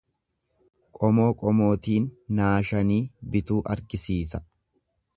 Qomoo 0.99 1.27
qomootiin 1.41 2.09
naashanii 2.39 3.01
bituu 3.37 3.63
argisiisa. 3.75 4.45